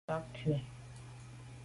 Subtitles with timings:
[0.05, 0.51] Nka’ kù.